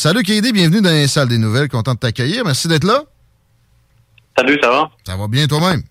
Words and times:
Salut 0.00 0.22
KD, 0.22 0.52
bienvenue 0.52 0.80
dans 0.80 0.90
les 0.90 1.08
salles 1.08 1.26
des 1.26 1.38
nouvelles. 1.38 1.68
Content 1.68 1.94
de 1.94 1.98
t'accueillir. 1.98 2.44
Merci 2.44 2.68
d'être 2.68 2.84
là. 2.84 3.02
Salut, 4.36 4.56
ça 4.62 4.70
va? 4.70 4.90
Ça 5.04 5.16
va 5.16 5.26
bien 5.26 5.48
toi-même? 5.48 5.82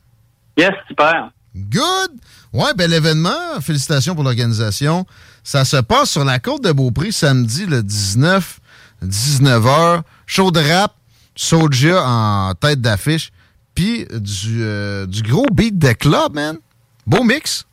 Yes, 0.56 0.72
super. 0.88 1.30
Good! 1.54 2.12
Ouais, 2.54 2.73
ben 2.73 2.90
l'événement, 2.90 3.59
félicitations 3.59 4.16
pour 4.16 4.23
l'organisation. 4.23 5.06
Ça 5.44 5.66
se 5.66 5.76
passe 5.76 6.12
sur 6.12 6.23
la 6.23 6.40
côte 6.40 6.64
de 6.64 6.72
Beaupré 6.72 7.12
samedi 7.12 7.66
le 7.66 7.84
19, 7.84 8.62
19h. 9.04 10.04
Show 10.26 10.52
de 10.52 10.62
rap, 10.62 10.94
Soulja 11.36 12.02
en 12.02 12.53
tête 12.56 12.80
d'affiche, 12.80 13.34
puis 13.76 14.08
du, 14.09 14.64
euh, 14.64 15.06
du 15.06 15.22
gros 15.22 15.48
beat 15.52 15.78
de 15.78 15.92
club, 15.92 16.34
man. 16.34 16.56
Beau 17.06 17.26
mix. 17.26 17.66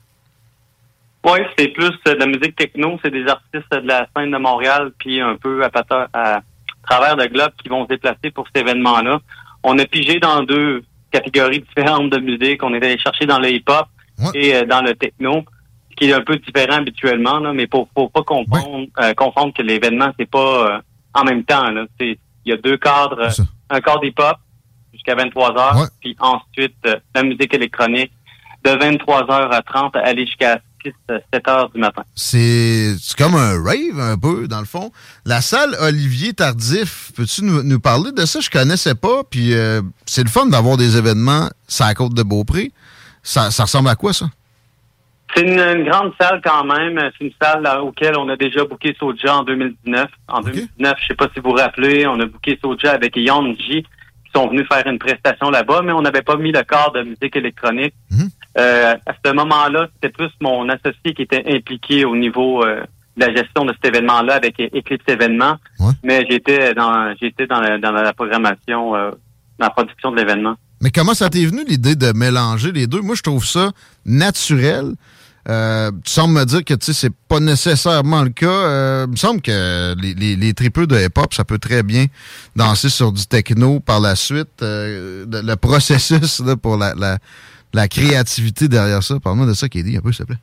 Oui, 1.25 1.39
c'est 1.59 1.69
plus 1.69 1.91
de 2.07 2.13
la 2.13 2.27
musique 2.27 2.55
techno. 2.57 2.99
C'est 3.03 3.11
des 3.11 3.27
artistes 3.27 3.73
de 3.73 3.87
la 3.89 4.07
scène 4.17 4.31
de 4.31 4.37
Montréal, 4.39 4.93
puis 4.99 5.21
un 5.21 5.37
peu 5.37 5.63
à, 5.65 6.43
travers 6.87 7.17
le 7.17 7.27
globe 7.29 7.53
qui 7.63 7.69
vont 7.69 7.85
se 7.85 7.89
déplacer 7.89 8.31
pour 8.35 8.47
cet 8.49 8.59
événement-là. 8.63 9.21
On 9.63 9.79
a 9.79 9.87
pigé 9.87 10.21
dans 10.21 10.43
deux 10.43 10.83
catégories 11.11 11.61
différentes 11.61 12.11
de 12.11 12.19
musique. 12.19 12.63
On 12.63 12.75
est 12.75 12.85
allé 12.85 12.99
chercher 12.99 13.25
dans 13.27 13.39
le 13.39 13.51
hip-hop 13.51 13.87
et 14.35 14.55
euh, 14.55 14.65
dans 14.67 14.83
le 14.83 14.95
techno, 14.95 15.45
ce 15.91 15.97
qui 15.97 16.11
est 16.11 16.13
un 16.13 16.21
peu 16.21 16.37
différent 16.37 16.77
habituellement, 16.77 17.39
là, 17.39 17.53
mais 17.55 17.67
pour, 17.67 17.89
faut 17.95 18.09
pas 18.09 18.23
confondre, 18.23 18.87
euh, 19.01 19.15
confondre 19.15 19.55
que 19.55 19.63
l'événement, 19.63 20.13
c'est 20.19 20.29
pas 20.31 20.75
euh, 20.77 20.79
en 21.15 21.25
même 21.25 21.45
temps. 21.45 21.71
Là. 21.71 21.87
C'est- 21.99 22.19
Il 22.45 22.51
y 22.51 22.53
a 22.53 22.59
deux 22.59 22.77
cadres. 22.77 23.21
euh, 23.21 23.31
Un 23.71 23.81
cadre 23.81 24.05
hip-hop 24.05 24.37
jusqu'à 24.93 25.15
23 25.15 25.53
heures, 25.59 25.77
puis 26.03 26.15
ensuite 26.21 26.77
euh, 26.87 26.97
la 27.15 27.23
musique 27.23 27.55
électronique 27.55 28.13
de 28.65 28.71
23 28.73 29.23
h 29.25 29.51
à 29.55 29.63
30 29.63 29.97
aller 29.97 30.27
jusqu'à 30.27 30.57
6, 30.57 30.61
7 31.09 31.49
heures 31.49 31.71
du 31.71 31.81
matin. 31.81 32.03
C'est 32.15 32.97
comme 33.17 33.35
un 33.35 33.63
rave, 33.63 33.99
un 33.99 34.19
peu, 34.19 34.49
dans 34.49 34.61
le 34.61 34.67
fond. 34.67 34.93
La 35.25 35.41
salle 35.41 35.77
Olivier 35.81 36.33
Tardif, 36.33 37.13
peux-tu 37.17 37.45
nous, 37.45 37.63
nous 37.63 37.81
parler 37.81 38.13
de 38.13 38.25
ça? 38.27 38.41
Je 38.41 38.51
connaissais 38.51 38.95
pas, 38.95 39.23
puis 39.29 39.55
euh, 39.55 39.81
c'est 40.07 40.23
le 40.23 40.29
fun 40.29 40.47
d'avoir 40.47 40.77
des 40.77 40.97
événements 40.97 41.49
sur 41.69 41.87
la 41.87 41.95
côte 41.95 42.15
de 42.15 42.23
Beaupré. 42.23 42.73
Ça, 43.23 43.51
ça 43.51 43.65
ressemble 43.65 43.89
à 43.89 43.97
quoi, 43.97 44.13
ça? 44.13 44.27
C'est 45.35 45.43
une, 45.43 45.59
une 45.59 45.89
grande 45.89 46.13
salle 46.21 46.41
quand 46.45 46.65
même. 46.65 47.01
C'est 47.19 47.25
une 47.25 47.33
salle 47.43 47.63
là, 47.63 47.83
auquel 47.83 48.17
on 48.17 48.29
a 48.29 48.37
déjà 48.37 48.65
booké 48.65 48.95
Soja 48.99 49.39
en 49.39 49.43
2019. 49.43 50.09
En 50.29 50.41
2019, 50.41 50.95
je 51.01 51.07
sais 51.07 51.15
pas 51.15 51.29
si 51.35 51.41
vous 51.41 51.51
vous 51.51 51.57
rappelez, 51.57 52.07
on 52.07 52.21
a 52.21 52.27
booké 52.27 52.59
Soja 52.63 52.93
avec 52.93 53.17
Yon 53.17 53.55
J 53.59 53.83
qui 53.83 54.31
sont 54.35 54.49
venus 54.49 54.67
faire 54.71 54.87
une 54.87 54.99
prestation 54.99 55.51
là-bas, 55.51 55.83
mais 55.83 55.93
on 55.93 56.03
n'avait 56.03 56.23
pas 56.23 56.37
mis 56.37 56.53
le 56.53 56.63
cadre 56.63 56.93
de 56.93 57.03
musique 57.03 57.35
électronique. 57.35 57.95
Euh, 58.59 58.95
à 59.07 59.13
ce 59.25 59.33
moment-là, 59.33 59.89
c'était 59.95 60.13
plus 60.13 60.31
mon 60.41 60.69
associé 60.69 61.13
qui 61.15 61.23
était 61.23 61.45
impliqué 61.49 62.05
au 62.05 62.15
niveau 62.17 62.65
euh, 62.65 62.83
de 63.17 63.27
la 63.27 63.35
gestion 63.35 63.65
de 63.65 63.73
cet 63.73 63.85
événement-là 63.95 64.35
avec 64.35 64.61
Eclipse 64.61 65.05
Événements. 65.09 65.57
Mais 66.03 66.25
j'étais 66.31 66.73
dans 66.75 67.15
j'étais 67.21 67.47
dans, 67.47 67.61
la- 67.61 67.79
dans 67.79 67.93
la 67.93 68.13
programmation, 68.13 68.95
euh, 68.95 69.11
dans 69.59 69.67
la 69.67 69.71
production 69.71 70.11
de 70.13 70.17
l'événement. 70.17 70.55
Mais 70.81 70.91
comment 70.91 71.15
ça 71.15 71.31
t'est 71.31 71.45
venu 71.47 71.65
l'idée 71.67 71.97
de 71.97 72.13
mélanger 72.13 72.71
les 72.73 72.87
deux? 72.87 73.01
Moi, 73.01 73.15
je 73.15 73.23
trouve 73.23 73.45
ça 73.45 73.71
naturel. 74.05 74.93
Euh, 75.49 75.91
tu 76.05 76.11
sembles 76.11 76.35
me 76.35 76.45
dire 76.45 76.65
que 76.65 76.73
tu 76.75 76.87
sais, 76.87 76.93
c'est 76.93 77.15
pas 77.29 77.39
nécessairement 77.41 78.23
le 78.23 78.31
cas. 78.31 78.47
Euh, 78.47 79.05
il 79.07 79.11
me 79.13 79.17
semble 79.17 79.43
que 79.43 79.95
les, 80.01 80.15
les, 80.15 80.37
les 80.37 80.55
tripeux 80.55 80.87
de 80.87 80.97
hip-hop, 80.97 81.35
ça 81.35 81.45
peut 81.45 81.59
très 81.59 81.83
bien 81.83 82.07
danser 82.57 82.89
sur 82.89 83.13
du 83.13 83.27
techno 83.27 83.81
par 83.81 84.01
la 84.01 84.17
suite. 84.17 84.63
Euh, 84.63 85.27
le, 85.31 85.55
processus 85.57 86.41
là, 86.41 86.57
pour 86.57 86.79
la, 86.79 86.95
la, 86.95 87.19
la 87.75 87.89
créativité 87.89 88.69
derrière 88.69 89.03
ça. 89.03 89.21
Parle-moi 89.21 89.47
de 89.47 89.53
ça, 89.53 89.69
Katie, 89.69 89.97
un 89.97 90.01
peu, 90.01 90.13
s'il 90.13 90.25
te 90.25 90.31
plaît. 90.31 90.41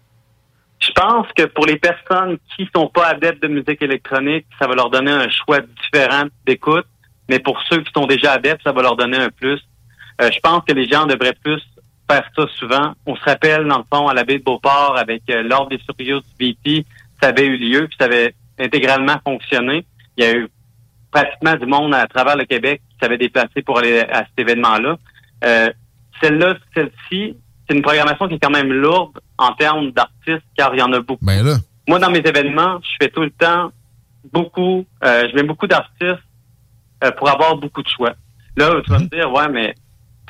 Je 0.79 0.91
pense 0.94 1.28
que 1.35 1.44
pour 1.45 1.66
les 1.66 1.78
personnes 1.78 2.38
qui 2.56 2.68
sont 2.75 2.88
pas 2.88 3.07
adeptes 3.07 3.41
de 3.44 3.47
musique 3.47 3.81
électronique, 3.81 4.45
ça 4.59 4.68
va 4.68 4.75
leur 4.75 4.89
donner 4.89 5.12
un 5.12 5.29
choix 5.29 5.59
différent 5.62 6.25
d'écoute. 6.45 6.85
Mais 7.29 7.39
pour 7.39 7.59
ceux 7.69 7.81
qui 7.81 7.91
sont 7.95 8.07
déjà 8.07 8.33
adeptes, 8.33 8.62
ça 8.63 8.72
va 8.72 8.81
leur 8.81 8.95
donner 8.95 9.18
un 9.18 9.29
plus. 9.29 9.59
Euh, 10.22 10.29
je 10.31 10.39
pense 10.39 10.63
que 10.68 10.73
les 10.73 10.88
gens 10.88 11.06
devraient 11.06 11.35
plus 11.44 11.62
faire 12.12 12.30
ça 12.36 12.46
souvent. 12.60 12.94
On 13.06 13.16
se 13.16 13.24
rappelle, 13.24 13.68
dans 13.68 13.78
le 13.78 13.84
fond, 13.92 14.08
à 14.08 14.14
la 14.14 14.24
baie 14.24 14.40
de 14.40 14.44
Beauport, 14.44 14.98
avec 14.98 15.24
euh, 15.30 15.44
l'ordre 15.44 15.70
des 15.70 15.80
surprises 15.80 16.22
du 16.40 16.54
BP, 16.54 16.86
ça 17.22 17.30
avait 17.30 17.46
eu 17.46 17.58
lieu, 17.58 17.88
puis 17.88 17.96
ça 18.00 18.06
avait 18.06 18.36
intégralement 18.60 19.18
fonctionné. 19.24 19.86
Il 20.18 20.24
y 20.24 20.28
a 20.28 20.34
eu 20.34 20.48
pratiquement 21.12 21.56
du 21.56 21.66
monde 21.66 21.94
à 21.94 22.08
travers 22.08 22.36
le 22.36 22.46
Québec 22.46 22.82
qui 22.90 22.98
s'avait 23.02 23.18
déplacé 23.18 23.62
pour 23.62 23.78
aller 23.80 24.00
à 24.00 24.26
cet 24.26 24.38
événement-là. 24.38 24.98
Euh, 25.44 25.70
celle-là, 26.22 26.56
celle-ci, 26.74 27.36
c'est 27.68 27.76
une 27.76 27.82
programmation 27.82 28.28
qui 28.28 28.36
est 28.36 28.40
quand 28.40 28.52
même 28.52 28.72
lourde 28.72 29.20
en 29.38 29.54
termes 29.54 29.92
d'artistes, 29.92 30.46
car 30.56 30.74
il 30.74 30.80
y 30.80 30.84
en 30.84 30.94
a 30.94 31.00
beaucoup. 31.00 31.26
Ben 31.26 31.44
là. 31.44 31.56
Moi, 31.88 32.00
dans 32.00 32.12
mes 32.12 32.20
événements, 32.20 32.80
je 32.84 32.90
fais 33.02 33.10
tout 33.10 33.22
le 33.22 33.32
temps 33.32 33.72
beaucoup, 34.32 34.86
euh, 35.04 35.28
je 35.30 35.36
mets 35.36 35.44
beaucoup 35.44 35.68
d'artistes 35.68 36.24
euh, 37.04 37.12
pour 37.12 37.30
avoir 37.30 37.56
beaucoup 37.58 37.82
de 37.82 37.90
choix. 37.90 38.14
Là, 38.56 38.82
tu 38.84 38.92
vas 38.92 39.00
me 39.00 39.08
dire, 39.08 39.32
ouais, 39.32 39.50
mais 39.50 39.74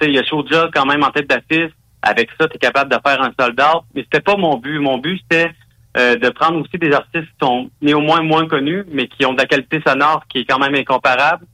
il 0.08 0.14
y 0.14 0.20
a 0.20 0.24
Soulja 0.24 0.70
quand 0.74 0.86
même 0.86 1.04
en 1.04 1.12
tête 1.12 1.30
d'affiche. 1.30 1.72
Avec 2.04 2.30
ça, 2.40 2.48
tu 2.48 2.56
es 2.56 2.60
capable 2.60 2.92
de 2.92 2.98
faire 3.06 3.22
un 3.22 3.32
soldat. 3.40 3.74
Mais 3.94 4.02
c'était 4.04 4.22
pas 4.22 4.36
mon 4.36 4.58
but. 4.58 4.80
Mon 4.80 4.98
but, 4.98 5.20
c'était 5.22 5.52
euh, 5.98 6.16
de 6.16 6.30
prendre 6.30 6.58
aussi 6.60 6.78
des 6.80 6.92
artistes 6.92 7.26
qui 7.26 7.36
sont 7.46 7.70
néanmoins 7.82 8.22
moins 8.24 8.48
connus, 8.48 8.84
mais 8.92 9.08
qui 9.08 9.26
ont 9.26 9.34
de 9.34 9.38
la 9.38 9.46
qualité 9.46 9.82
sonore 9.86 10.24
qui 10.30 10.40
est 10.40 10.46
quand 10.46 10.58
même 10.58 10.74
incomparable, 10.74 11.46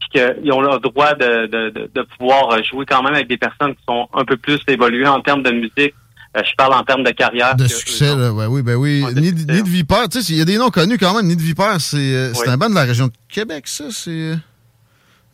puis 0.00 0.08
qu'ils 0.20 0.52
ont 0.52 0.60
le 0.60 0.78
droit 0.80 1.14
de, 1.14 1.46
de, 1.46 1.70
de, 1.70 1.90
de 1.94 2.02
pouvoir 2.18 2.62
jouer 2.64 2.84
quand 2.86 3.02
même 3.02 3.14
avec 3.14 3.28
des 3.28 3.36
personnes 3.36 3.74
qui 3.76 3.82
sont 3.88 4.08
un 4.14 4.24
peu 4.24 4.36
plus 4.36 4.58
évoluées 4.66 5.06
en 5.06 5.20
termes 5.20 5.42
de 5.44 5.50
musique. 5.52 5.94
Euh, 6.34 6.40
je 6.42 6.54
parle 6.56 6.72
en 6.72 6.82
termes 6.82 7.04
de 7.04 7.10
carrière. 7.10 7.54
De 7.54 7.64
que- 7.64 7.68
succès, 7.70 8.16
là. 8.16 8.32
Ouais, 8.32 8.46
oui, 8.46 8.62
ben 8.62 8.74
oui. 8.76 9.04
Nid, 9.14 9.34
Nid 9.34 9.62
de 9.62 9.68
Vipère, 9.68 10.08
tu 10.08 10.22
sais, 10.22 10.32
il 10.32 10.38
y 10.38 10.42
a 10.42 10.46
des 10.46 10.56
noms 10.56 10.70
connus 10.70 10.96
quand 10.98 11.14
même. 11.14 11.26
Nid 11.26 11.36
de 11.36 11.42
Vipère, 11.42 11.78
c'est 11.78 11.98
euh, 11.98 12.32
Oui. 12.34 12.48
un 12.48 12.56
band 12.56 12.70
de 12.70 12.74
la 12.74 12.84
région 12.84 13.06
de 13.08 13.12
Québec, 13.28 13.68
ça. 13.68 13.84
C'est. 13.90 14.32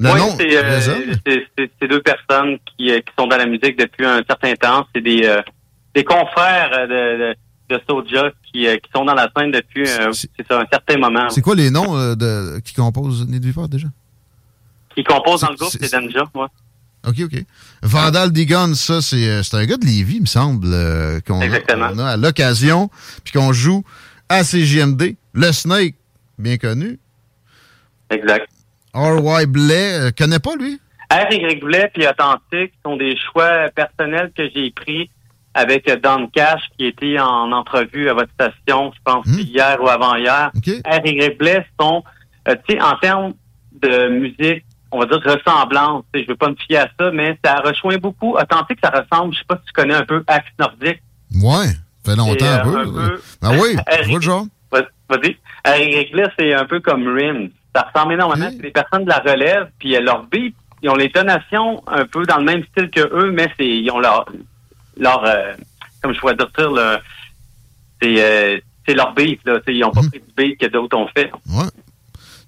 Le 0.00 0.10
Oui, 0.12 0.18
nom 0.20 0.36
c'est, 0.38 0.56
euh, 0.56 0.80
c'est- 1.26 1.88
deux 1.88 2.00
personnes 2.02 2.58
qui, 2.66 2.90
euh, 2.90 2.98
qui 3.00 3.12
sont 3.18 3.26
dans 3.26 3.36
la 3.36 3.46
musique 3.46 3.76
depuis 3.76 4.06
un 4.06 4.22
certain 4.28 4.54
temps. 4.54 4.86
C'est 4.94 5.00
des, 5.00 5.22
euh, 5.24 5.42
des 5.94 6.04
confrères 6.04 6.70
euh, 6.72 6.86
de, 6.86 7.34
de, 7.70 7.76
de 7.76 7.82
Soulja 7.88 8.30
qui, 8.52 8.66
euh, 8.68 8.76
qui 8.76 8.90
sont 8.94 9.04
dans 9.04 9.14
la 9.14 9.28
scène 9.36 9.50
depuis 9.50 9.86
c'est 10.12 10.46
ça, 10.48 10.60
un 10.60 10.66
certain 10.72 10.98
moment. 10.98 11.28
C'est 11.30 11.40
quoi 11.42 11.56
les 11.56 11.70
noms 11.70 11.96
euh, 11.98 12.14
de, 12.14 12.60
qui 12.60 12.74
composent 12.74 13.26
Nid 13.26 13.44
Vipère 13.44 13.68
déjà? 13.68 13.88
Qui 14.94 15.02
composent 15.02 15.40
dans 15.40 15.50
le 15.50 15.56
groupe, 15.56 15.70
c'est 15.72 15.90
Danja. 15.92 16.24
Ouais. 16.34 16.46
OK, 17.06 17.16
OK. 17.24 17.44
Vandal 17.82 18.30
Digon, 18.32 18.74
ça, 18.74 19.00
c'est 19.00 19.42
c'est 19.42 19.56
un 19.56 19.64
gars 19.66 19.76
de 19.76 19.84
Lévis, 19.86 20.16
il 20.16 20.20
me 20.22 20.26
semble, 20.26 20.66
euh, 20.72 21.20
qu'on 21.26 21.40
a, 21.40 22.02
a 22.04 22.10
à 22.12 22.16
l'occasion, 22.16 22.90
puis 23.24 23.32
qu'on 23.32 23.52
joue 23.52 23.84
à 24.28 24.44
CGMD. 24.44 25.16
Le 25.32 25.52
Snake, 25.52 25.94
bien 26.38 26.56
connu. 26.56 26.98
Exact. 28.10 28.48
R.Y. 28.94 29.46
Blais, 29.46 30.00
euh, 30.00 30.10
connais 30.16 30.38
pas, 30.38 30.56
lui? 30.56 30.80
R. 31.10 31.32
Y. 31.32 31.60
Blais 31.60 31.90
puis 31.94 32.06
Authentique 32.06 32.72
sont 32.84 32.96
des 32.96 33.16
choix 33.16 33.68
personnels 33.74 34.30
que 34.36 34.48
j'ai 34.54 34.70
pris 34.70 35.10
avec 35.54 35.90
Don 36.02 36.28
Cash 36.28 36.60
qui 36.76 36.86
était 36.86 37.18
en 37.18 37.50
entrevue 37.52 38.08
à 38.08 38.14
votre 38.14 38.30
station, 38.32 38.92
je 38.94 39.00
pense, 39.04 39.26
hier 39.26 39.78
ou 39.82 39.88
avant-hier. 39.88 40.50
R. 40.54 41.06
Y. 41.06 41.38
Blais 41.38 41.66
sont, 41.80 42.04
euh, 42.48 42.54
tu 42.68 42.74
sais, 42.74 42.82
en 42.82 42.96
termes 42.96 43.32
de 43.72 44.08
musique, 44.08 44.64
on 44.90 45.00
va 45.00 45.06
dire 45.06 45.20
ressemblance. 45.24 46.04
Je 46.14 46.26
veux 46.26 46.36
pas 46.36 46.50
me 46.50 46.56
fier 46.56 46.78
à 46.78 46.88
ça, 46.98 47.10
mais 47.10 47.38
ça 47.44 47.56
rejoint 47.56 47.96
beaucoup. 47.98 48.36
Authentique, 48.36 48.78
ça 48.82 48.90
ressemble, 48.90 49.34
je 49.34 49.38
sais 49.38 49.44
pas 49.48 49.56
si 49.56 49.66
tu 49.66 49.72
connais 49.72 49.94
un 49.94 50.04
peu 50.04 50.22
Axe 50.26 50.48
Nordique. 50.58 51.02
Ouais, 51.42 51.68
fait 52.04 52.16
longtemps 52.16 52.44
Et, 52.44 52.48
euh, 52.48 52.58
un 52.58 52.62
peu. 52.62 53.20
un 53.42 53.50
Ah 53.50 53.52
oui, 53.52 53.76
je 54.02 54.08
vois 54.08 54.18
le 54.18 54.24
genre. 54.24 54.46
Vas-y. 54.70 55.36
Eric 55.64 56.14
là, 56.14 56.30
c'est 56.38 56.52
un 56.52 56.66
peu 56.66 56.80
comme 56.80 57.06
Rim. 57.08 57.48
Ça 57.78 57.90
ressemble 57.92 58.14
énormément. 58.14 58.48
C'est 58.50 58.62
des 58.62 58.70
personnes 58.70 59.04
de 59.04 59.08
la 59.08 59.18
relève, 59.18 59.68
puis 59.78 59.94
euh, 59.94 60.00
leur 60.00 60.24
beat, 60.24 60.54
ils 60.82 60.90
ont 60.90 60.96
les 60.96 61.10
tonations 61.10 61.82
un 61.86 62.06
peu 62.06 62.24
dans 62.24 62.38
le 62.38 62.44
même 62.44 62.64
style 62.72 62.90
que 62.90 63.00
eux, 63.00 63.30
mais 63.30 63.52
c'est 63.56 63.68
ils 63.68 63.90
ont 63.90 64.00
leur 64.00 64.26
leur 64.96 65.24
euh, 65.24 65.54
comme 66.02 66.12
je 66.12 66.18
pourrais 66.18 66.34
dire 66.34 66.50
le 66.56 66.98
c'est 68.02 68.14
euh, 68.18 68.58
c'est 68.86 68.94
leur 68.94 69.14
beat 69.14 69.40
là. 69.44 69.60
Ils 69.68 69.84
ont 69.84 69.90
pas 69.90 70.02
mhm. 70.02 70.10
pris 70.10 70.20
du 70.20 70.34
beat 70.36 70.60
que 70.60 70.66
d'autres 70.66 70.96
ont 70.96 71.08
fait. 71.08 71.30
Ouais. 71.48 71.68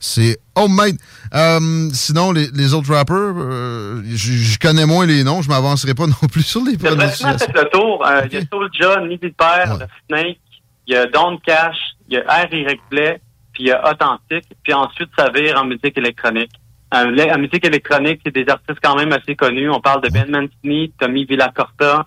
C'est 0.02 0.38
homemade. 0.54 0.96
Euh, 1.34 1.90
sinon, 1.92 2.32
les, 2.32 2.48
les, 2.54 2.72
autres 2.72 2.94
rappers, 2.94 3.34
euh, 3.36 4.02
je 4.06 4.58
connais 4.58 4.86
moins 4.86 5.04
les 5.04 5.22
noms, 5.24 5.42
je 5.42 5.50
m'avancerai 5.50 5.92
pas 5.92 6.06
non 6.06 6.28
plus 6.32 6.42
sur 6.42 6.64
les 6.64 6.78
prononciations. 6.78 7.36
fait 7.36 7.52
le 7.52 7.68
tour. 7.70 8.02
Il 8.24 8.32
y 8.32 8.36
a 8.38 8.40
Soulja, 8.50 9.00
Nidhi 9.02 9.30
Père, 9.30 9.78
ouais. 9.78 9.86
Snake, 10.08 10.40
il 10.86 10.94
y 10.94 10.96
a 10.96 11.06
Don 11.06 11.36
Cash, 11.44 11.76
il 12.08 12.14
y 12.14 12.16
a 12.16 12.22
R. 12.22 12.48
Eric 12.50 12.80
Play, 12.88 13.20
puis 13.60 13.70
a 13.70 13.90
Authentique, 13.90 14.48
puis 14.62 14.72
ensuite 14.72 15.10
ça 15.18 15.30
vire 15.30 15.58
en 15.60 15.64
musique 15.64 15.96
électronique. 15.96 16.52
en 16.92 17.38
musique 17.38 17.64
électronique, 17.64 18.20
c'est 18.24 18.34
des 18.34 18.48
artistes 18.48 18.80
quand 18.82 18.96
même 18.96 19.12
assez 19.12 19.36
connus. 19.36 19.70
On 19.70 19.80
parle 19.80 20.02
de 20.02 20.08
Ben 20.08 20.28
Mancini, 20.30 20.92
Tommy 20.98 21.24
Villacorta, 21.24 22.06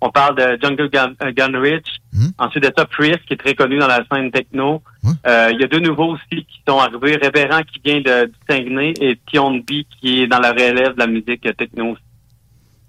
on 0.00 0.10
parle 0.10 0.36
de 0.36 0.58
Jungle 0.62 0.90
Gun, 0.90 1.14
euh, 1.54 1.58
Rich. 1.58 1.86
Hmm. 2.12 2.28
Ensuite 2.38 2.64
de 2.64 2.72
ça, 2.76 2.84
Priest, 2.84 3.20
qui 3.26 3.34
est 3.34 3.38
très 3.38 3.54
connu 3.54 3.78
dans 3.78 3.86
la 3.86 4.04
scène 4.10 4.30
techno. 4.30 4.82
Euh, 5.26 5.50
il 5.52 5.60
y 5.60 5.64
a 5.64 5.68
deux 5.68 5.80
nouveaux 5.80 6.14
aussi 6.14 6.44
qui 6.44 6.60
sont 6.68 6.78
arrivés. 6.78 7.16
Révérend, 7.16 7.62
qui 7.62 7.80
vient 7.82 8.00
de, 8.00 8.26
du 8.26 8.94
et 9.00 9.18
Tion 9.26 9.54
B, 9.56 9.84
qui 9.98 10.22
est 10.22 10.26
dans 10.26 10.38
la 10.38 10.50
relève 10.50 10.94
de 10.94 10.98
la 10.98 11.06
musique 11.06 11.48
techno. 11.56 11.96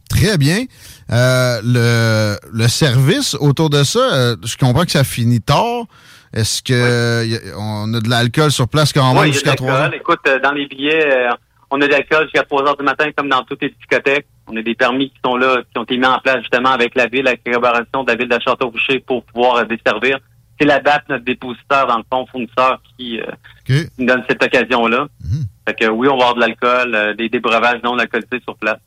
Très 0.10 0.38
bien. 0.38 0.66
Euh, 1.12 1.62
le, 1.64 2.38
le 2.52 2.68
service 2.68 3.36
autour 3.40 3.70
de 3.70 3.84
ça, 3.84 4.36
je 4.44 4.58
comprends 4.58 4.84
que 4.84 4.92
ça 4.92 5.04
finit 5.04 5.42
tard. 5.42 5.86
Est-ce 6.38 6.62
que 6.62 7.56
on 7.58 7.94
a 7.96 8.00
de 8.00 8.10
l'alcool 8.10 8.52
sur 8.52 8.68
place 8.68 8.94
quand 8.94 9.14
même 9.14 9.34
jusqu'à 9.34 9.56
3 9.56 9.72
heures? 9.72 9.94
Écoute, 9.94 10.20
dans 10.44 10.52
les 10.52 10.68
billets, 10.68 11.28
on 11.72 11.82
a 11.82 11.88
de 11.88 11.92
l'alcool 11.92 12.24
jusqu'à 12.26 12.44
3 12.44 12.68
heures 12.68 12.78
du 12.78 12.84
matin, 12.84 13.06
comme 13.16 13.30
dans 13.30 13.44
toutes 13.44 13.62
les 13.62 13.70
discothèques. 13.70 14.28
On 14.48 14.56
a 14.56 14.62
des 14.62 14.76
permis 14.76 15.10
qui 15.10 15.18
sont 15.26 15.36
là, 15.36 15.58
qui 15.72 15.80
ont 15.80 15.84
été 15.84 15.98
mis 15.98 16.06
en 16.06 16.20
place 16.20 16.40
justement 16.42 16.70
avec 16.70 16.96
la 16.96 17.08
ville, 17.08 17.28
avec 17.28 17.42
la 17.46 17.54
collaboration 17.54 18.04
de 18.04 18.12
la 18.12 18.16
ville 18.16 18.30
de 18.30 18.40
Château-Roucher 18.40 19.00
pour 19.00 19.24
pouvoir 19.24 19.58
euh, 19.58 19.66
desservir. 19.66 20.20
C'est 20.60 20.66
la 20.66 20.80
date, 20.80 21.04
notre 21.10 21.26
dépositeur, 21.26 21.88
dans 21.88 21.98
le 21.98 22.04
fond, 22.12 22.26
fournisseur, 22.28 22.82
qui, 22.98 23.20
euh, 23.20 23.84
nous 23.98 24.06
donne 24.06 24.24
cette 24.30 24.42
occasion-là. 24.42 25.08
Mhm. 25.24 25.46
Fait 25.68 25.74
que 25.74 25.86
oui, 25.88 26.08
on 26.08 26.18
va 26.18 26.30
avoir 26.30 26.36
de 26.36 26.40
l'alcool, 26.40 26.96
euh, 26.96 27.14
des, 27.14 27.30
des 27.30 27.40
breuvages 27.40 27.82
non 27.84 27.98
alcoolisés 27.98 28.42
sur 28.44 28.56
place. 28.56 28.80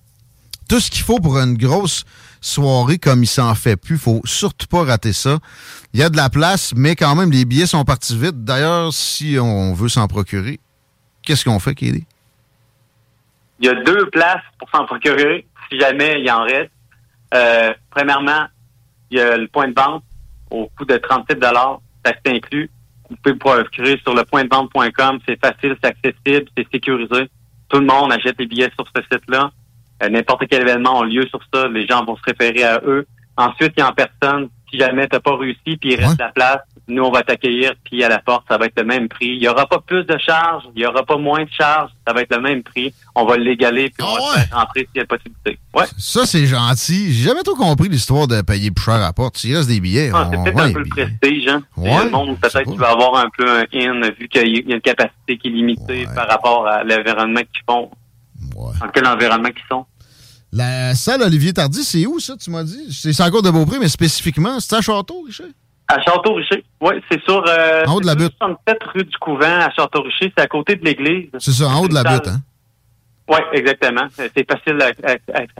Tout 0.68 0.80
ce 0.80 0.90
qu'il 0.90 1.02
faut 1.02 1.18
pour 1.18 1.36
une 1.36 1.58
grosse 1.58 2.04
soirée 2.40 2.98
comme 2.98 3.22
il 3.22 3.26
s'en 3.26 3.54
fait 3.54 3.76
plus. 3.76 3.98
Faut 3.98 4.20
surtout 4.24 4.66
pas 4.66 4.84
rater 4.84 5.12
ça. 5.12 5.38
Il 5.92 6.00
y 6.00 6.02
a 6.02 6.08
de 6.08 6.16
la 6.16 6.30
place, 6.30 6.72
mais 6.76 6.96
quand 6.96 7.14
même, 7.14 7.30
les 7.30 7.44
billets 7.44 7.66
sont 7.66 7.84
partis 7.84 8.16
vite. 8.16 8.44
D'ailleurs, 8.44 8.92
si 8.92 9.38
on 9.40 9.72
veut 9.74 9.88
s'en 9.88 10.06
procurer, 10.08 10.60
qu'est-ce 11.22 11.44
qu'on 11.44 11.58
fait, 11.58 11.74
Kelly? 11.74 12.04
Il 13.60 13.66
y 13.66 13.68
a 13.68 13.74
deux 13.74 14.08
places 14.10 14.42
pour 14.58 14.70
s'en 14.70 14.86
procurer 14.86 15.46
si 15.70 15.78
jamais 15.78 16.20
il 16.20 16.30
en 16.30 16.44
reste. 16.44 16.70
Euh, 17.34 17.72
premièrement, 17.90 18.46
il 19.10 19.18
y 19.18 19.20
a 19.20 19.36
le 19.36 19.48
point 19.48 19.68
de 19.68 19.74
vente 19.74 20.02
au 20.50 20.68
coût 20.76 20.84
de 20.84 20.96
37 20.96 21.42
ça 21.42 22.12
inclus. 22.26 22.70
Vous 23.08 23.16
pouvez 23.16 23.32
vous 23.32 23.38
procurer 23.38 24.00
sur 24.02 24.14
le 24.14 24.24
point 24.24 24.44
de 24.44 24.48
vente.com. 24.50 25.18
C'est 25.28 25.38
facile, 25.40 25.76
c'est 25.82 25.90
accessible, 25.90 26.48
c'est 26.56 26.70
sécurisé. 26.70 27.28
Tout 27.68 27.80
le 27.80 27.86
monde 27.86 28.12
achète 28.12 28.36
les 28.38 28.46
billets 28.46 28.70
sur 28.76 28.86
ce 28.94 29.02
site-là. 29.02 29.50
Euh, 30.02 30.08
n'importe 30.08 30.44
quel 30.48 30.62
événement 30.62 31.00
a 31.00 31.04
lieu 31.04 31.26
sur 31.26 31.40
ça. 31.52 31.68
Les 31.68 31.86
gens 31.86 32.04
vont 32.04 32.16
se 32.16 32.22
référer 32.24 32.64
à 32.64 32.80
eux. 32.84 33.06
Ensuite, 33.36 33.72
il 33.76 33.80
y 33.80 33.82
a 33.82 33.88
en 33.88 33.92
personne. 33.92 34.48
Si 34.70 34.78
jamais 34.78 35.08
tu 35.08 35.16
n'as 35.16 35.20
pas 35.20 35.36
réussi, 35.36 35.76
puis 35.76 35.92
il 35.92 35.96
reste 35.96 36.18
la 36.18 36.28
place, 36.28 36.60
nous, 36.90 37.02
on 37.02 37.10
va 37.10 37.22
t'accueillir, 37.22 37.72
puis 37.84 38.02
à 38.04 38.08
la 38.08 38.18
porte, 38.18 38.44
ça 38.48 38.58
va 38.58 38.66
être 38.66 38.78
le 38.78 38.84
même 38.84 39.08
prix. 39.08 39.28
Il 39.28 39.38
n'y 39.38 39.48
aura 39.48 39.66
pas 39.66 39.80
plus 39.80 40.04
de 40.04 40.18
charges, 40.18 40.64
il 40.74 40.80
n'y 40.80 40.86
aura 40.86 41.04
pas 41.04 41.16
moins 41.16 41.44
de 41.44 41.50
charges, 41.50 41.90
ça 42.06 42.12
va 42.12 42.22
être 42.22 42.34
le 42.34 42.42
même 42.42 42.62
prix. 42.62 42.92
On 43.14 43.24
va 43.24 43.36
l'égaler, 43.36 43.90
puis 43.90 44.06
on 44.06 44.14
ah 44.16 44.34
va 44.34 44.40
faire 44.40 44.58
rentrer 44.58 44.80
s'il 44.80 45.00
y 45.00 45.00
a 45.00 45.06
possibilité. 45.06 45.58
Ouais. 45.74 45.84
Ça, 45.98 46.26
c'est 46.26 46.46
gentil. 46.46 47.12
J'ai 47.12 47.28
jamais 47.28 47.42
trop 47.42 47.54
compris 47.54 47.88
l'histoire 47.88 48.26
de 48.26 48.42
payer 48.42 48.70
plus 48.70 48.84
cher 48.84 48.94
à 48.94 49.00
la 49.00 49.12
porte. 49.12 49.42
Il 49.44 49.56
reste 49.56 49.68
des 49.68 49.80
billets. 49.80 50.10
Ah, 50.12 50.28
c'est 50.30 50.42
peut-être 50.42 50.60
un 50.60 50.72
peu 50.72 50.80
le 50.80 50.88
prestige. 50.88 51.48
Hein? 51.48 51.62
le 51.76 52.10
monde, 52.10 52.38
peut-être 52.40 52.62
qu'il 52.62 52.78
va 52.78 52.90
avoir 52.90 53.16
un 53.16 53.28
peu 53.36 53.48
un 53.48 53.64
in, 53.72 54.00
vu 54.18 54.28
qu'il 54.28 54.68
y 54.68 54.72
a 54.72 54.74
une 54.74 54.80
capacité 54.80 55.38
qui 55.38 55.48
est 55.48 55.52
limitée 55.52 56.06
par 56.14 56.28
rapport 56.28 56.66
à 56.66 56.84
l'environnement 56.84 57.40
qu'ils 57.40 57.64
font. 57.68 57.90
Dans 58.54 58.88
quel 58.92 59.06
environnement 59.06 59.48
qu'ils 59.48 59.66
sont. 59.70 59.86
La 60.52 60.94
salle 60.94 61.22
Olivier 61.22 61.52
Tardy, 61.52 61.84
c'est 61.84 62.06
où 62.06 62.18
ça, 62.18 62.34
tu 62.36 62.50
m'as 62.50 62.64
dit? 62.64 62.88
C'est 62.90 63.22
encore 63.22 63.42
de 63.42 63.50
Beaupré, 63.50 63.78
mais 63.78 63.88
spécifiquement, 63.88 64.58
c'est 64.58 64.74
à 64.74 64.80
Château, 64.80 65.22
Richard? 65.26 65.46
À 65.90 66.00
Château-Richer. 66.02 66.64
Oui, 66.80 66.94
c'est 67.10 67.20
sur. 67.24 67.42
Euh, 67.48 67.84
en 67.86 67.94
haut 67.94 68.00
de 68.00 68.06
la 68.06 68.14
butte. 68.14 68.32
67 68.38 68.78
rue 68.94 69.04
du 69.04 69.16
Couvent 69.18 69.60
à 69.60 69.70
Château-Richer. 69.70 70.32
C'est 70.36 70.42
à 70.42 70.46
côté 70.46 70.76
de 70.76 70.84
l'église. 70.84 71.30
C'est 71.38 71.50
ça, 71.50 71.66
en 71.68 71.82
haut 71.82 71.88
de 71.88 71.94
la 71.94 72.04
butte, 72.04 72.28
hein? 72.28 72.40
Oui, 73.28 73.38
exactement. 73.52 74.06
C'est 74.16 74.48
facile, 74.48 74.78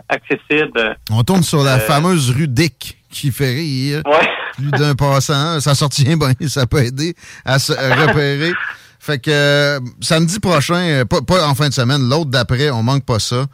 accessible. 0.08 0.96
On 1.10 1.22
tourne 1.22 1.42
sur 1.42 1.62
la 1.62 1.76
euh, 1.76 1.78
fameuse 1.78 2.30
rue 2.30 2.48
Dick 2.48 2.98
qui 3.10 3.30
fait 3.30 3.54
rire. 3.54 4.02
Ouais. 4.06 4.28
Plus 4.54 4.70
d'un 4.70 4.94
passant. 4.94 5.60
Ça 5.60 5.74
sortit 5.74 6.04
bien, 6.04 6.16
ça 6.48 6.66
peut 6.66 6.84
aider 6.84 7.14
à 7.44 7.58
se 7.58 7.72
repérer. 7.72 8.52
Fait 8.98 9.18
que 9.18 9.30
euh, 9.30 9.80
samedi 10.00 10.38
prochain, 10.40 11.04
pas, 11.08 11.22
pas, 11.22 11.48
en 11.48 11.54
fin 11.54 11.68
de 11.68 11.74
semaine, 11.74 12.08
l'autre 12.08 12.30
d'après, 12.30 12.70
on 12.70 12.82
manque 12.82 13.04
pas 13.04 13.18
ça. 13.18 13.46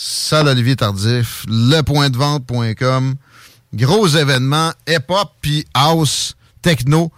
Salle 0.00 0.46
Olivier 0.46 0.76
Tardif, 0.76 1.44
lepointdevente.com. 1.48 3.16
Gros 3.74 4.06
événement, 4.06 4.70
hip-hop 4.86 5.32
puis 5.40 5.64
house, 5.74 6.36
techno. 6.62 7.10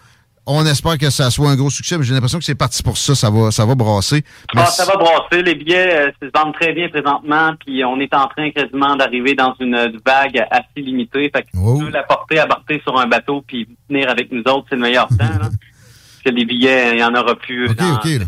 On 0.46 0.64
espère 0.64 0.96
que 0.96 1.10
ça 1.10 1.30
soit 1.30 1.50
un 1.50 1.56
gros 1.56 1.68
succès, 1.68 1.98
mais 1.98 2.04
j'ai 2.04 2.14
l'impression 2.14 2.38
que 2.38 2.44
c'est 2.46 2.54
parti 2.54 2.82
pour 2.82 2.96
ça. 2.96 3.14
Ça 3.14 3.28
va, 3.28 3.50
ça 3.50 3.66
va 3.66 3.74
brasser. 3.74 4.24
Ah, 4.56 4.64
ça 4.64 4.86
va 4.86 4.96
brasser. 4.96 5.42
Les 5.42 5.56
billets 5.56 5.94
euh, 5.94 6.10
se 6.22 6.30
vendent 6.34 6.54
très 6.54 6.72
bien 6.72 6.88
présentement, 6.88 7.52
puis 7.62 7.84
on 7.84 8.00
est 8.00 8.14
en 8.14 8.26
train 8.28 8.50
quasiment 8.50 8.96
d'arriver 8.96 9.34
dans 9.34 9.54
une 9.60 9.76
vague 10.06 10.42
assez 10.50 10.80
limitée. 10.80 11.30
Fait 11.36 11.42
que 11.42 11.48
oh. 11.58 11.82
l'apporter, 11.92 12.38
aborter 12.38 12.80
sur 12.82 12.98
un 12.98 13.06
bateau, 13.06 13.44
puis 13.46 13.68
venir 13.90 14.08
avec 14.08 14.32
nous 14.32 14.40
autres, 14.46 14.68
c'est 14.70 14.76
le 14.76 14.80
meilleur 14.80 15.08
temps. 15.18 15.18
Là. 15.18 15.50
Parce 15.50 16.22
que 16.24 16.30
les 16.30 16.46
billets, 16.46 16.92
il 16.92 16.96
n'y 16.96 17.04
en 17.04 17.14
aura 17.14 17.34
plus 17.34 17.68
okay, 17.68 17.74
dans 17.74 17.96
okay, 17.96 18.18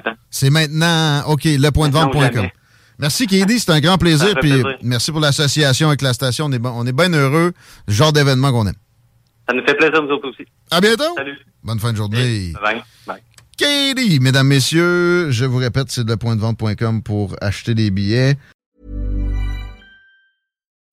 temps. 0.00 0.14
C'est 0.30 0.50
maintenant, 0.50 1.24
OK, 1.26 1.42
lepointdevente.com. 1.42 2.50
Merci, 2.98 3.26
Kady. 3.26 3.60
C'est 3.60 3.72
un 3.72 3.80
grand 3.80 3.98
plaisir. 3.98 4.34
Puis 4.40 4.62
merci 4.82 5.10
pour 5.10 5.20
l'association 5.20 5.88
avec 5.88 6.02
la 6.02 6.12
station. 6.12 6.46
On 6.46 6.52
est, 6.52 6.64
on 6.64 6.86
est 6.86 6.92
bien 6.92 7.12
heureux. 7.12 7.52
Le 7.86 7.92
genre 7.92 8.12
d'événement 8.12 8.52
qu'on 8.52 8.66
aime. 8.66 8.74
Ça 9.48 9.54
nous 9.54 9.64
fait 9.64 9.74
plaisir, 9.74 10.02
nous 10.02 10.10
autres 10.10 10.28
aussi. 10.28 10.44
À 10.70 10.80
bientôt. 10.80 11.14
Salut. 11.16 11.38
Bonne 11.62 11.78
fin 11.78 11.92
de 11.92 11.96
journée. 11.96 12.52
Bye. 12.60 12.82
Bye. 13.06 13.22
Katie, 13.56 14.20
mesdames, 14.20 14.48
messieurs, 14.48 15.30
je 15.30 15.44
vous 15.44 15.58
répète, 15.58 15.90
c'est 15.90 16.06
lepointdevente.com 16.06 17.02
pour 17.02 17.36
acheter 17.40 17.74
des 17.74 17.90
billets. 17.90 18.36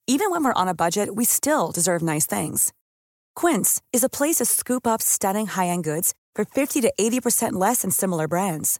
Even 0.05 0.29
when 0.31 0.43
we're 0.43 0.53
on 0.55 0.67
a 0.67 0.73
budget, 0.73 1.15
we 1.15 1.25
still 1.25 1.71
deserve 1.73 2.03
nice 2.03 2.27
things. 2.27 2.71
Quince 3.35 3.81
is 3.93 4.03
a 4.03 4.09
place 4.09 4.35
to 4.35 4.45
scoop 4.45 4.85
up 4.85 5.01
stunning 5.01 5.47
high-end 5.47 5.83
goods 5.83 6.13
for 6.35 6.45
50 6.45 6.81
to 6.81 6.91
80% 6.99 7.53
less 7.53 7.81
than 7.81 7.89
similar 7.89 8.27
brands. 8.27 8.79